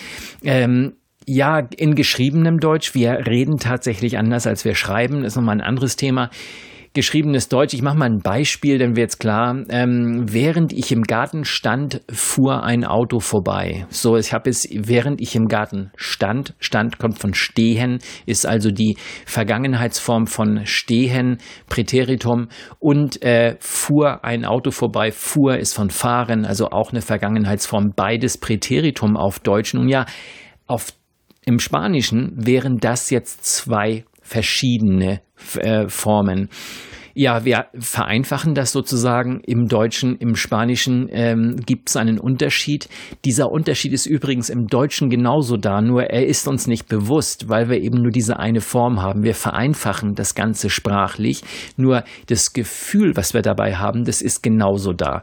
Ähm, 0.42 0.94
ja, 1.26 1.58
in 1.58 1.94
geschriebenem 1.94 2.58
Deutsch. 2.58 2.94
Wir 2.94 3.26
reden 3.26 3.58
tatsächlich 3.58 4.16
anders, 4.18 4.46
als 4.46 4.64
wir 4.64 4.74
schreiben. 4.74 5.22
Das 5.22 5.32
ist 5.32 5.36
nochmal 5.36 5.56
ein 5.56 5.60
anderes 5.60 5.96
Thema 5.96 6.30
geschriebenes 6.94 7.48
Deutsch. 7.48 7.74
Ich 7.74 7.82
mache 7.82 7.96
mal 7.96 8.06
ein 8.10 8.20
Beispiel, 8.20 8.78
dann 8.78 8.96
wird's 8.96 9.18
klar. 9.18 9.56
Ähm, 9.68 10.24
während 10.26 10.72
ich 10.72 10.92
im 10.92 11.02
Garten 11.02 11.44
stand, 11.44 12.02
fuhr 12.10 12.62
ein 12.64 12.84
Auto 12.84 13.20
vorbei. 13.20 13.86
So, 13.90 14.16
ich 14.16 14.32
habe 14.32 14.50
es, 14.50 14.68
während 14.70 15.20
ich 15.20 15.34
im 15.36 15.48
Garten 15.48 15.90
stand, 15.96 16.54
stand 16.58 16.98
kommt 16.98 17.18
von 17.18 17.34
stehen, 17.34 17.98
ist 18.26 18.46
also 18.46 18.70
die 18.70 18.96
Vergangenheitsform 19.26 20.26
von 20.26 20.66
stehen, 20.66 21.38
Präteritum 21.68 22.48
und 22.78 23.22
äh, 23.22 23.56
fuhr 23.60 24.24
ein 24.24 24.44
Auto 24.44 24.70
vorbei. 24.70 25.12
Fuhr 25.12 25.58
ist 25.58 25.74
von 25.74 25.90
fahren, 25.90 26.44
also 26.44 26.70
auch 26.70 26.90
eine 26.90 27.02
Vergangenheitsform. 27.02 27.92
Beides 27.94 28.38
Präteritum 28.38 29.16
auf 29.16 29.40
Deutsch. 29.40 29.74
Nun 29.74 29.88
ja, 29.88 30.06
auf 30.66 30.92
im 31.44 31.60
Spanischen 31.60 32.32
wären 32.36 32.76
das 32.78 33.08
jetzt 33.08 33.44
zwei 33.44 34.04
verschiedene 34.28 35.20
äh, 35.58 35.88
Formen. 35.88 36.48
Ja, 37.14 37.44
wir 37.44 37.66
vereinfachen 37.76 38.54
das 38.54 38.70
sozusagen. 38.70 39.40
Im 39.44 39.66
Deutschen, 39.66 40.16
im 40.18 40.36
Spanischen 40.36 41.08
ähm, 41.10 41.56
gibt 41.66 41.88
es 41.88 41.96
einen 41.96 42.20
Unterschied. 42.20 42.88
Dieser 43.24 43.50
Unterschied 43.50 43.92
ist 43.92 44.06
übrigens 44.06 44.50
im 44.50 44.68
Deutschen 44.68 45.10
genauso 45.10 45.56
da, 45.56 45.80
nur 45.80 46.04
er 46.04 46.26
ist 46.26 46.46
uns 46.46 46.68
nicht 46.68 46.86
bewusst, 46.88 47.48
weil 47.48 47.68
wir 47.68 47.80
eben 47.80 48.02
nur 48.02 48.12
diese 48.12 48.38
eine 48.38 48.60
Form 48.60 49.02
haben. 49.02 49.24
Wir 49.24 49.34
vereinfachen 49.34 50.14
das 50.14 50.36
Ganze 50.36 50.70
sprachlich, 50.70 51.42
nur 51.76 52.04
das 52.28 52.52
Gefühl, 52.52 53.16
was 53.16 53.34
wir 53.34 53.42
dabei 53.42 53.74
haben, 53.74 54.04
das 54.04 54.22
ist 54.22 54.44
genauso 54.44 54.92
da. 54.92 55.22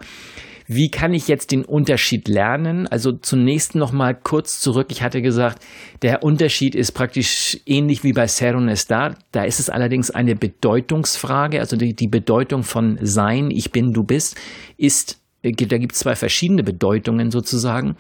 Wie 0.67 0.89
kann 0.89 1.13
ich 1.13 1.27
jetzt 1.27 1.51
den 1.51 1.63
Unterschied 1.63 2.27
lernen? 2.27 2.87
Also 2.87 3.11
zunächst 3.11 3.75
noch 3.75 3.91
mal 3.91 4.15
kurz 4.15 4.59
zurück. 4.59 4.87
Ich 4.89 5.03
hatte 5.03 5.21
gesagt, 5.21 5.63
der 6.01 6.23
Unterschied 6.23 6.75
ist 6.75 6.93
praktisch 6.93 7.59
ähnlich 7.65 8.03
wie 8.03 8.13
bei 8.13 8.27
Ser 8.27 8.55
und 8.55 8.69
Estar. 8.69 9.15
Da 9.31 9.43
ist 9.43 9.59
es 9.59 9.69
allerdings 9.69 10.09
eine 10.09 10.35
Bedeutungsfrage. 10.35 11.59
Also 11.59 11.77
die, 11.77 11.93
die 11.93 12.07
Bedeutung 12.07 12.63
von 12.63 12.97
sein, 13.01 13.51
ich 13.51 13.71
bin, 13.71 13.93
du 13.93 14.03
bist, 14.03 14.37
ist 14.77 15.21
da 15.51 15.77
gibt 15.77 15.93
es 15.93 15.99
zwei 15.99 16.15
verschiedene 16.15 16.63
Bedeutungen 16.63 17.31
sozusagen. 17.31 17.95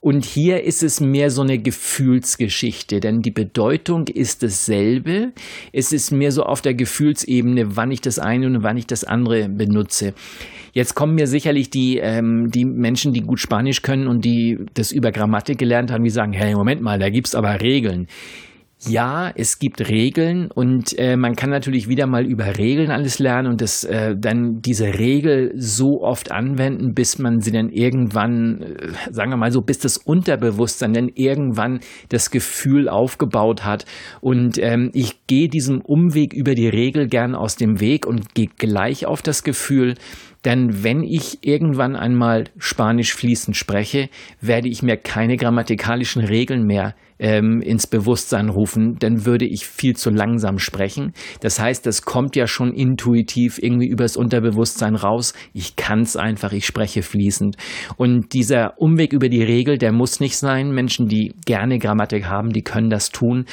Und 0.00 0.24
hier 0.24 0.64
ist 0.64 0.82
es 0.82 1.00
mehr 1.00 1.30
so 1.30 1.42
eine 1.42 1.58
Gefühlsgeschichte, 1.58 3.00
denn 3.00 3.20
die 3.20 3.30
Bedeutung 3.30 4.06
ist 4.08 4.42
dasselbe. 4.42 5.32
Es 5.72 5.92
ist 5.92 6.10
mehr 6.10 6.30
so 6.30 6.42
auf 6.42 6.60
der 6.60 6.74
Gefühlsebene, 6.74 7.76
wann 7.76 7.90
ich 7.90 8.00
das 8.00 8.18
eine 8.18 8.46
und 8.46 8.62
wann 8.62 8.76
ich 8.76 8.86
das 8.86 9.04
andere 9.04 9.48
benutze. 9.48 10.14
Jetzt 10.72 10.94
kommen 10.94 11.14
mir 11.14 11.26
sicherlich 11.26 11.70
die, 11.70 11.98
ähm, 11.98 12.50
die 12.50 12.64
Menschen, 12.64 13.12
die 13.12 13.20
gut 13.20 13.38
Spanisch 13.38 13.82
können 13.82 14.08
und 14.08 14.24
die 14.24 14.58
das 14.74 14.90
über 14.90 15.12
Grammatik 15.12 15.56
gelernt 15.56 15.92
haben, 15.92 16.04
die 16.04 16.10
sagen, 16.10 16.32
hey, 16.32 16.54
Moment 16.54 16.82
mal, 16.82 16.98
da 16.98 17.10
gibt's 17.10 17.34
aber 17.34 17.60
Regeln. 17.60 18.08
Ja, 18.88 19.32
es 19.34 19.58
gibt 19.58 19.88
Regeln 19.88 20.50
und 20.50 20.98
äh, 20.98 21.16
man 21.16 21.36
kann 21.36 21.50
natürlich 21.50 21.88
wieder 21.88 22.06
mal 22.06 22.26
über 22.26 22.58
Regeln 22.58 22.90
alles 22.90 23.18
lernen 23.18 23.48
und 23.48 23.60
das 23.60 23.84
äh, 23.84 24.16
dann 24.18 24.60
diese 24.60 24.98
Regel 24.98 25.52
so 25.56 26.02
oft 26.02 26.30
anwenden, 26.30 26.94
bis 26.94 27.18
man 27.18 27.40
sie 27.40 27.52
dann 27.52 27.70
irgendwann, 27.70 28.62
äh, 28.62 28.92
sagen 29.10 29.30
wir 29.30 29.36
mal 29.36 29.52
so, 29.52 29.60
bis 29.62 29.78
das 29.78 29.96
Unterbewusstsein 29.96 30.92
dann 30.92 31.08
irgendwann 31.14 31.80
das 32.08 32.30
Gefühl 32.30 32.88
aufgebaut 32.88 33.64
hat. 33.64 33.86
Und 34.20 34.58
ähm, 34.58 34.90
ich 34.92 35.26
gehe 35.26 35.48
diesem 35.48 35.80
Umweg 35.80 36.32
über 36.32 36.54
die 36.54 36.68
Regel 36.68 37.08
gern 37.08 37.34
aus 37.34 37.56
dem 37.56 37.80
Weg 37.80 38.06
und 38.06 38.34
gehe 38.34 38.48
gleich 38.58 39.06
auf 39.06 39.22
das 39.22 39.44
Gefühl, 39.44 39.94
denn 40.44 40.82
wenn 40.82 41.02
ich 41.02 41.38
irgendwann 41.42 41.96
einmal 41.96 42.44
Spanisch 42.58 43.14
fließend 43.14 43.56
spreche, 43.56 44.08
werde 44.40 44.68
ich 44.68 44.82
mir 44.82 44.96
keine 44.96 45.36
grammatikalischen 45.36 46.22
Regeln 46.22 46.64
mehr 46.66 46.94
ähm, 47.18 47.62
ins 47.62 47.86
Bewusstsein 47.86 48.48
rufen, 48.48 48.96
dann 48.98 49.24
würde 49.24 49.46
ich 49.46 49.66
viel 49.66 49.96
zu 49.96 50.10
langsam 50.10 50.58
sprechen. 50.58 51.12
Das 51.40 51.60
heißt, 51.60 51.86
das 51.86 52.02
kommt 52.02 52.36
ja 52.36 52.46
schon 52.46 52.72
intuitiv 52.72 53.58
irgendwie 53.62 53.86
übers 53.86 54.16
Unterbewusstsein 54.16 54.96
raus. 54.96 55.32
Ich 55.52 55.76
kann 55.76 56.00
es 56.00 56.16
einfach, 56.16 56.52
ich 56.52 56.66
spreche 56.66 57.02
fließend. 57.02 57.56
Und 57.96 58.32
dieser 58.32 58.78
Umweg 58.78 59.12
über 59.12 59.28
die 59.28 59.42
Regel, 59.42 59.78
der 59.78 59.92
muss 59.92 60.20
nicht 60.20 60.36
sein. 60.36 60.72
Menschen, 60.72 61.08
die 61.08 61.34
gerne 61.46 61.78
Grammatik 61.78 62.26
haben, 62.26 62.52
die 62.52 62.62
können 62.62 62.90
das 62.90 63.10
tun. 63.10 63.46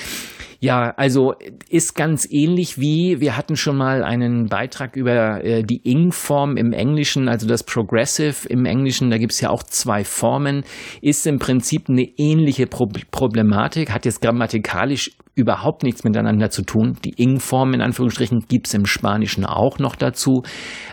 Ja, 0.63 0.93
also 0.95 1.33
ist 1.69 1.95
ganz 1.95 2.27
ähnlich 2.29 2.79
wie, 2.79 3.19
wir 3.19 3.35
hatten 3.35 3.55
schon 3.55 3.75
mal 3.77 4.03
einen 4.03 4.45
Beitrag 4.45 4.95
über 4.95 5.43
äh, 5.43 5.63
die 5.63 5.81
Ing-Form 5.83 6.55
im 6.55 6.71
Englischen, 6.71 7.27
also 7.29 7.47
das 7.47 7.63
Progressive 7.63 8.47
im 8.47 8.65
Englischen, 8.65 9.09
da 9.09 9.17
gibt 9.17 9.31
es 9.31 9.41
ja 9.41 9.49
auch 9.49 9.63
zwei 9.63 10.03
Formen, 10.03 10.63
ist 11.01 11.25
im 11.25 11.39
Prinzip 11.39 11.89
eine 11.89 12.03
ähnliche 12.03 12.67
Pro 12.67 12.87
Problematik, 13.09 13.91
hat 13.91 14.05
jetzt 14.05 14.21
grammatikalisch 14.21 15.17
überhaupt 15.33 15.81
nichts 15.81 16.03
miteinander 16.03 16.51
zu 16.51 16.61
tun. 16.61 16.95
Die 17.03 17.19
Ing-Form 17.19 17.73
in 17.73 17.81
Anführungsstrichen 17.81 18.45
gibt 18.47 18.67
es 18.67 18.75
im 18.75 18.85
Spanischen 18.85 19.45
auch 19.45 19.79
noch 19.79 19.95
dazu. 19.95 20.43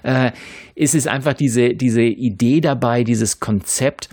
Äh, 0.03 0.33
es 0.77 0.95
ist 0.95 1.09
einfach 1.09 1.35
diese, 1.35 1.75
diese 1.75 2.05
Idee 2.05 2.63
dabei, 2.63 3.05
dieses 3.05 3.39
Konzept, 3.39 4.09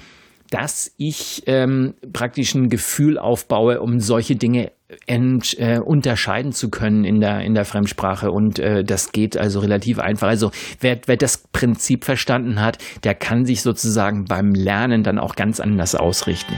dass 0.50 0.92
ich 0.98 1.44
ähm, 1.48 1.96
praktisch 2.14 2.54
ein 2.56 2.70
Gefühl 2.70 3.18
aufbaue, 3.18 3.82
um 3.82 4.00
solche 4.00 4.36
Dinge 4.36 4.72
ent, 5.08 5.58
äh, 5.60 5.80
unterscheiden 5.80 6.52
zu 6.52 6.70
können 6.70 7.04
in 7.04 7.20
der, 7.20 7.42
in 7.42 7.54
der 7.56 7.66
Fremdsprache. 7.66 8.32
Und 8.32 8.60
äh, 8.60 8.84
das 8.84 9.12
geht 9.12 9.38
also 9.38 9.60
relativ 9.60 10.00
einfach. 10.00 10.28
Also 10.28 10.52
wer, 10.80 11.00
wer 11.06 11.18
das 11.18 11.38
Prinzip 11.38 12.06
verstanden 12.06 12.62
hat, 12.62 12.78
der 13.04 13.16
kann 13.16 13.46
sich 13.46 13.62
sozusagen 13.62 14.26
beim 14.26 14.54
Lernen 14.54 15.04
dann 15.04 15.20
auch 15.20 15.36
ganz 15.36 15.60
anders 15.60 15.96
ausrichten. 15.96 16.56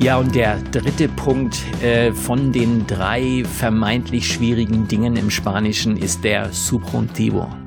Ja, 0.00 0.16
und 0.16 0.34
der 0.34 0.58
dritte 0.72 1.06
Punkt 1.08 1.60
äh, 1.80 2.10
von 2.12 2.50
den 2.50 2.88
drei 2.88 3.44
vermeintlich 3.44 4.26
schwierigen 4.26 4.88
Dingen 4.88 5.14
im 5.14 5.30
Spanischen 5.30 5.96
ist 5.96 6.24
der 6.24 6.52
Subjuntivo. 6.52 7.61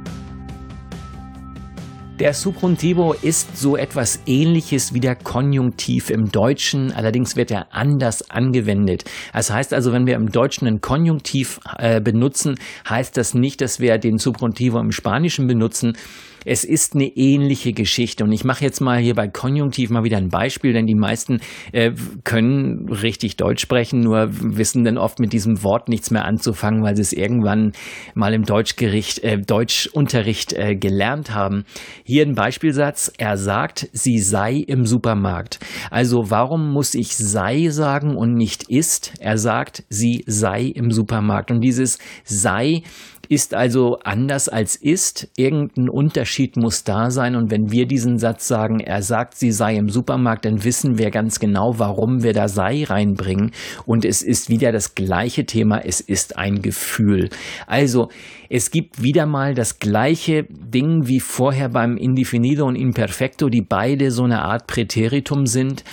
Der 2.20 2.34
Subjuntivo 2.34 3.12
ist 3.12 3.58
so 3.58 3.76
etwas 3.76 4.22
ähnliches 4.26 4.94
wie 4.94 5.02
der 5.02 5.18
Konjunktiv 5.18 6.10
im 6.10 6.32
Deutschen, 6.32 6.94
allerdings 6.94 7.36
wird 7.36 7.52
er 7.52 7.74
anders 7.74 8.30
angewendet. 8.30 9.04
Das 9.34 9.52
heißt 9.52 9.74
also, 9.74 9.92
wenn 9.92 10.08
wir 10.08 10.16
im 10.16 10.32
Deutschen 10.32 10.66
einen 10.66 10.80
Konjunktiv 10.80 11.60
äh, 11.78 12.00
benutzen, 12.00 12.56
heißt 12.90 13.18
das 13.18 13.34
nicht, 13.34 13.60
dass 13.60 13.82
wir 13.82 13.98
den 13.98 14.18
Subjuntivo 14.18 14.80
im 14.80 14.94
Spanischen 14.94 15.46
benutzen, 15.46 15.98
es 16.46 16.64
ist 16.64 16.96
eine 16.96 17.08
ähnliche 17.08 17.74
Geschichte. 17.74 18.24
Und 18.24 18.32
ich 18.32 18.44
mache 18.44 18.64
jetzt 18.64 18.80
mal 18.80 19.00
hier 19.00 19.16
bei 19.16 19.28
Konjunktiv 19.28 19.90
mal 19.90 20.04
wieder 20.04 20.18
ein 20.18 20.30
Beispiel, 20.30 20.74
denn 20.74 20.86
die 20.86 20.96
meisten 20.96 21.42
äh, 21.72 21.92
können 22.24 22.88
richtig 22.90 23.36
Deutsch 23.36 23.62
sprechen, 23.62 24.02
nur 24.02 24.30
wissen 24.32 24.84
dann 24.84 24.98
oft 24.98 25.20
mit 25.20 25.34
diesem 25.34 25.64
Wort 25.64 25.90
nichts 25.90 26.12
mehr 26.12 26.26
anzufangen, 26.26 26.84
weil 26.84 26.96
sie 26.96 27.02
es 27.02 27.14
irgendwann 27.14 27.74
mal 28.14 28.34
im 28.34 28.44
Deutschgericht, 28.44 29.24
äh, 29.24 29.40
Deutschunterricht 29.40 30.54
äh, 30.54 30.76
gelernt 30.76 31.34
haben. 31.34 31.66
Hier 32.04 32.26
ein 32.26 32.36
Beispielsatz. 32.36 33.12
Er 33.18 33.38
sagt, 33.38 33.90
sie 33.92 34.20
sei 34.20 34.56
im 34.56 34.86
Supermarkt. 34.86 35.60
Also 35.90 36.30
warum 36.30 36.72
muss 36.72 36.94
ich 36.94 37.16
sei 37.18 37.70
sagen 37.70 38.16
und 38.16 38.36
nicht 38.36 38.70
ist? 38.70 39.14
Er 39.20 39.38
sagt, 39.38 39.84
sie 39.90 40.24
sei 40.28 40.64
im 40.66 40.92
Supermarkt. 40.92 41.50
Und 41.52 41.62
dieses 41.62 41.98
sei 42.24 42.84
ist 43.30 43.54
also 43.54 44.00
anders 44.04 44.50
als 44.50 44.76
ist. 44.76 45.30
Irgendein 45.36 45.90
Unterschied 45.90 46.58
muss 46.58 46.84
da 46.84 47.12
sein. 47.12 47.36
Und 47.36 47.52
wenn 47.52 47.72
wir 47.72 47.86
diesen 47.86 48.18
Satz 48.18 48.48
sagen, 48.48 48.80
er 48.80 49.02
sagt, 49.02 49.36
sie 49.36 49.52
sei 49.52 49.76
im 49.76 49.90
Supermarkt, 49.90 50.46
dann 50.46 50.64
wissen 50.64 50.98
wir 50.98 51.12
ganz 51.12 51.40
genau, 51.40 51.80
warum 51.80 52.24
wir 52.24 52.34
da 52.34 52.48
sei 52.48 52.84
reinbringen. 52.84 53.52
Und 53.86 54.06
es 54.06 54.22
ist 54.22 54.50
wieder 54.50 54.72
das 54.72 54.96
gleiche 54.96 55.46
Thema. 55.46 55.80
Es 55.80 56.02
ist 56.02 56.38
ein 56.38 56.62
Gefühl. 56.62 57.30
Also, 57.68 58.10
es 58.50 58.72
gibt 58.72 59.02
wieder 59.02 59.26
mal 59.26 59.56
das 59.56 59.80
gleiche 59.80 60.46
Ding 60.50 61.08
wie 61.08 61.20
vorher 61.20 61.70
beim 61.70 61.98
Indefinido 61.98 62.66
und 62.66 62.76
Imperfecto, 62.76 63.50
die 63.50 63.62
beide 63.62 64.12
so 64.12 64.24
eine 64.24 64.44
Art 64.44 64.68
Präteritum 64.68 65.46
sind 65.46 65.84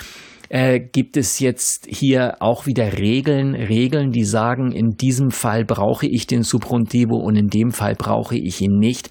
äh, 0.53 0.79
gibt 0.79 1.17
es 1.17 1.39
jetzt 1.39 1.87
hier 1.89 2.35
auch 2.39 2.67
wieder 2.67 2.99
Regeln, 2.99 3.55
Regeln, 3.55 4.11
die 4.11 4.23
sagen, 4.23 4.71
in 4.71 4.91
diesem 4.91 5.31
Fall 5.31 5.65
brauche 5.65 6.05
ich 6.05 6.27
den 6.27 6.43
Subjuntivo 6.43 7.15
und 7.15 7.35
in 7.35 7.47
dem 7.47 7.71
Fall 7.71 7.95
brauche 7.95 8.37
ich 8.37 8.61
ihn 8.61 8.77
nicht. 8.77 9.09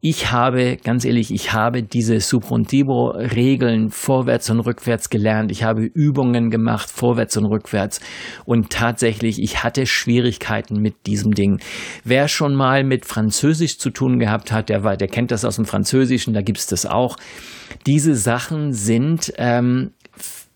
Ich 0.00 0.30
habe, 0.30 0.78
ganz 0.82 1.04
ehrlich, 1.04 1.30
ich 1.30 1.52
habe 1.52 1.82
diese 1.82 2.20
Subjuntivo-Regeln 2.20 3.90
vorwärts 3.90 4.48
und 4.48 4.60
rückwärts 4.60 5.10
gelernt. 5.10 5.52
Ich 5.52 5.62
habe 5.62 5.82
Übungen 5.82 6.48
gemacht, 6.48 6.88
vorwärts 6.88 7.36
und 7.36 7.44
rückwärts. 7.46 8.00
Und 8.46 8.70
tatsächlich, 8.70 9.42
ich 9.42 9.62
hatte 9.64 9.84
Schwierigkeiten 9.84 10.80
mit 10.80 11.06
diesem 11.06 11.32
Ding. 11.32 11.60
Wer 12.04 12.28
schon 12.28 12.54
mal 12.54 12.82
mit 12.84 13.04
Französisch 13.04 13.78
zu 13.78 13.90
tun 13.90 14.18
gehabt 14.20 14.52
hat, 14.52 14.70
der, 14.70 14.96
der 14.96 15.08
kennt 15.08 15.32
das 15.32 15.44
aus 15.44 15.56
dem 15.56 15.66
Französischen, 15.66 16.32
da 16.32 16.40
gibt's 16.40 16.68
das 16.68 16.86
auch. 16.86 17.16
Diese 17.86 18.14
Sachen 18.14 18.72
sind 18.72 19.32
ähm, 19.36 19.90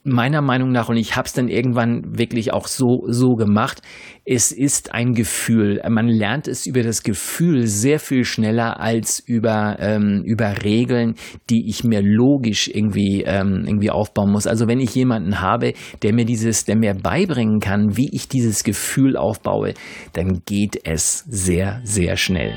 meiner 0.05 0.43
Meinung 0.43 0.73
nach, 0.73 0.89
und 0.89 0.97
ich 0.97 1.17
habe 1.17 1.27
es 1.27 1.33
dann 1.33 1.49
irgendwann 1.49 2.19
wirklich 2.19 2.53
auch 2.53 2.67
so, 2.67 3.05
so 3.09 3.35
gemacht, 3.35 3.83
es 4.25 4.53
ist 4.53 4.93
ein 4.95 5.15
Gefühl. 5.15 5.81
Man 5.89 6.09
lernt 6.09 6.49
es 6.49 6.67
über 6.67 6.83
das 6.83 7.03
Gefühl 7.03 7.67
sehr 7.67 7.99
viel 7.99 8.25
schneller 8.25 8.81
als 8.81 9.21
über, 9.21 9.77
ähm, 9.81 10.23
über 10.25 10.63
Regeln, 10.63 11.15
die 11.51 11.69
ich 11.69 11.85
mir 11.85 12.03
logisch 12.03 12.69
irgendwie, 12.69 13.23
ähm, 13.23 13.65
irgendwie 13.67 13.91
aufbauen 13.91 14.31
muss. 14.31 14.47
Also 14.47 14.69
wenn 14.69 14.81
ich 14.81 14.95
jemanden 14.95 15.41
habe, 15.41 15.75
der 16.03 16.13
mir 16.15 16.25
dieses, 16.25 16.65
der 16.65 16.77
mir 16.77 16.95
beibringen 16.95 17.61
kann, 17.61 17.97
wie 17.97 18.11
ich 18.13 18.29
dieses 18.29 18.65
Gefühl 18.65 19.17
aufbaue, 19.17 19.75
dann 20.13 20.43
geht 20.47 20.81
es 20.85 21.21
sehr, 21.29 21.81
sehr 21.85 22.17
schnell. 22.17 22.55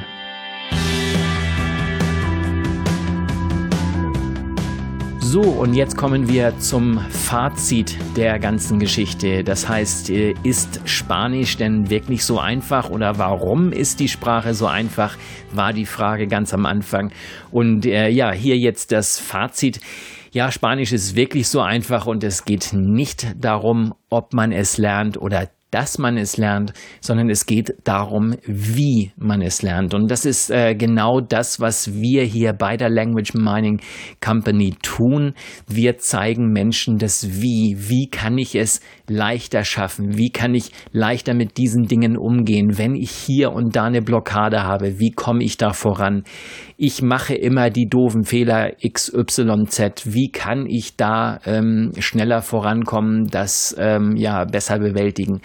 So, 5.27 5.41
und 5.41 5.73
jetzt 5.73 5.97
kommen 5.97 6.29
wir 6.29 6.55
zum 6.59 6.99
Fazit 6.99 7.97
der 8.15 8.37
ganzen 8.37 8.77
Geschichte. 8.77 9.43
Das 9.43 9.67
heißt, 9.67 10.11
äh, 10.11 10.35
ist 10.43 10.79
Spanisch 10.85 11.57
denn 11.57 11.89
wirklich 11.89 12.23
so 12.23 12.39
einfach 12.39 12.91
oder 12.91 13.17
warum 13.17 13.71
ist 13.71 13.99
die 13.99 14.07
Sprache 14.07 14.53
so 14.53 14.67
einfach, 14.67 15.17
war 15.51 15.73
die 15.73 15.87
Frage 15.87 16.27
ganz 16.27 16.53
am 16.53 16.67
Anfang. 16.67 17.11
Und 17.49 17.87
äh, 17.87 18.07
ja, 18.09 18.31
hier 18.33 18.55
jetzt 18.59 18.91
das 18.91 19.19
Fazit. 19.19 19.81
Ja, 20.31 20.51
Spanisch 20.51 20.93
ist 20.93 21.15
wirklich 21.15 21.47
so 21.47 21.59
einfach 21.59 22.05
und 22.05 22.23
es 22.23 22.45
geht 22.45 22.71
nicht 22.73 23.25
darum, 23.35 23.95
ob 24.11 24.31
man 24.33 24.51
es 24.51 24.77
lernt 24.77 25.17
oder 25.19 25.49
dass 25.75 25.97
man 25.97 26.15
es 26.15 26.37
lernt, 26.37 26.71
sondern 27.01 27.29
es 27.29 27.45
geht 27.45 27.75
darum, 27.83 28.33
wie 28.45 29.11
man 29.17 29.41
es 29.41 29.61
lernt. 29.61 29.93
Und 29.93 30.09
das 30.09 30.23
ist 30.23 30.49
äh, 30.49 30.73
genau 30.73 31.19
das, 31.19 31.59
was 31.59 31.93
wir 31.95 32.23
hier 32.23 32.53
bei 32.53 32.77
der 32.77 32.89
Language 32.89 33.33
Mining 33.33 33.81
Company 34.23 34.75
tun. 34.81 35.33
Wir 35.67 35.97
zeigen 35.97 36.53
Menschen 36.53 36.97
das 36.97 37.41
Wie. 37.41 37.75
Wie 37.77 38.07
kann 38.09 38.37
ich 38.37 38.55
es 38.55 38.79
leichter 39.09 39.65
schaffen? 39.65 40.17
Wie 40.17 40.29
kann 40.29 40.55
ich 40.55 40.71
leichter 40.93 41.33
mit 41.33 41.57
diesen 41.57 41.87
Dingen 41.87 42.17
umgehen? 42.17 42.77
Wenn 42.77 42.95
ich 42.95 43.11
hier 43.11 43.51
und 43.51 43.75
da 43.75 43.83
eine 43.83 44.01
Blockade 44.01 44.63
habe, 44.63 44.97
wie 44.97 45.11
komme 45.11 45.43
ich 45.43 45.57
da 45.57 45.73
voran? 45.73 46.23
Ich 46.77 47.01
mache 47.01 47.35
immer 47.35 47.69
die 47.69 47.87
doofen 47.89 48.23
Fehler 48.23 48.71
XYZ. 48.81 50.13
Wie 50.13 50.29
kann 50.31 50.67
ich 50.67 50.95
da 50.95 51.39
ähm, 51.45 51.91
schneller 51.99 52.41
vorankommen, 52.41 53.27
das 53.27 53.75
ähm, 53.77 54.15
ja 54.15 54.45
besser 54.45 54.79
bewältigen? 54.79 55.41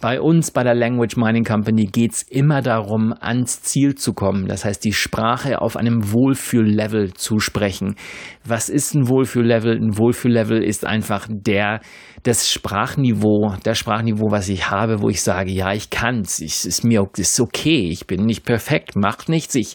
Bei 0.00 0.20
uns, 0.20 0.50
bei 0.50 0.62
der 0.62 0.74
Language 0.74 1.16
Mining 1.16 1.44
Company, 1.44 1.86
geht 1.86 2.12
es 2.12 2.22
immer 2.22 2.62
darum, 2.62 3.14
ans 3.18 3.62
Ziel 3.62 3.94
zu 3.94 4.12
kommen. 4.12 4.46
Das 4.46 4.64
heißt, 4.64 4.84
die 4.84 4.92
Sprache 4.92 5.60
auf 5.60 5.76
einem 5.76 6.12
Wohlfühllevel 6.12 7.14
zu 7.14 7.38
sprechen. 7.38 7.96
Was 8.44 8.68
ist 8.68 8.94
ein 8.94 9.08
Wohlfühllevel? 9.08 9.76
Ein 9.76 9.98
Wohlfühllevel 9.98 10.62
ist 10.62 10.84
einfach 10.84 11.26
der, 11.30 11.80
das 12.22 12.50
Sprachniveau, 12.50 13.54
das 13.62 13.78
Sprachniveau, 13.78 14.30
was 14.30 14.48
ich 14.48 14.70
habe, 14.70 15.00
wo 15.00 15.08
ich 15.08 15.22
sage, 15.22 15.50
ja, 15.50 15.72
ich 15.72 15.90
kann's, 15.90 16.40
es 16.40 16.64
ist 16.64 16.84
mir 16.84 17.06
ist 17.16 17.40
okay, 17.40 17.88
ich 17.90 18.06
bin 18.06 18.24
nicht 18.24 18.44
perfekt, 18.44 18.96
macht 18.96 19.28
nichts, 19.28 19.54
ich 19.54 19.74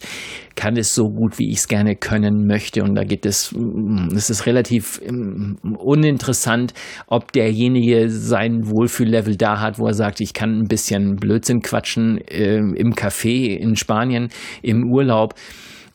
kann 0.62 0.78
es 0.78 0.94
so 0.94 1.10
gut, 1.10 1.40
wie 1.40 1.50
ich 1.50 1.58
es 1.58 1.68
gerne 1.68 1.96
können 1.96 2.46
möchte. 2.46 2.84
Und 2.84 2.94
da 2.94 3.04
gibt 3.04 3.26
es, 3.26 3.52
mm, 3.52 4.10
es 4.16 4.30
ist 4.30 4.46
relativ 4.46 5.02
mm, 5.02 5.56
uninteressant, 5.80 6.76
ob 7.08 7.32
derjenige 7.32 8.12
sein 8.12 8.70
Wohlfühllevel 8.70 9.38
da 9.38 9.60
hat, 9.60 9.80
wo 9.80 9.88
er 9.88 9.96
sagt, 9.96 10.22
ich 10.22 10.36
kann 10.36 10.60
ein 10.60 10.68
bisschen 10.68 11.16
Blödsinn 11.16 11.64
quatschen 11.64 12.20
äh, 12.28 12.58
im 12.58 12.94
Café 12.94 13.58
in 13.58 13.76
Spanien, 13.76 14.30
im 14.62 14.92
Urlaub 14.92 15.34